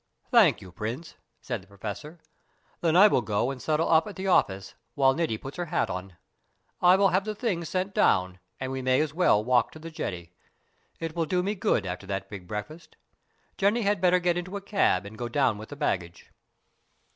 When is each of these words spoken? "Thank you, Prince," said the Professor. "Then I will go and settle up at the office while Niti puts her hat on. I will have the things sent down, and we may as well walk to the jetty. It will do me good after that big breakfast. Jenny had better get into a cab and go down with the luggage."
"Thank 0.31 0.61
you, 0.63 0.71
Prince," 0.71 1.13
said 1.41 1.61
the 1.61 1.67
Professor. 1.67 2.17
"Then 2.79 2.95
I 2.95 3.07
will 3.07 3.21
go 3.21 3.51
and 3.51 3.61
settle 3.61 3.87
up 3.87 4.07
at 4.07 4.15
the 4.15 4.25
office 4.25 4.73
while 4.95 5.13
Niti 5.13 5.37
puts 5.37 5.57
her 5.57 5.65
hat 5.65 5.91
on. 5.91 6.17
I 6.81 6.95
will 6.95 7.09
have 7.09 7.23
the 7.23 7.35
things 7.35 7.69
sent 7.69 7.93
down, 7.93 8.39
and 8.59 8.71
we 8.71 8.81
may 8.81 8.99
as 8.99 9.13
well 9.13 9.43
walk 9.43 9.71
to 9.73 9.77
the 9.79 9.91
jetty. 9.91 10.33
It 10.99 11.15
will 11.15 11.27
do 11.27 11.43
me 11.43 11.53
good 11.53 11.85
after 11.85 12.07
that 12.07 12.29
big 12.31 12.47
breakfast. 12.47 12.95
Jenny 13.59 13.83
had 13.83 14.01
better 14.01 14.17
get 14.17 14.37
into 14.39 14.57
a 14.57 14.61
cab 14.61 15.05
and 15.05 15.19
go 15.19 15.29
down 15.29 15.59
with 15.59 15.69
the 15.69 15.75
luggage." 15.75 16.31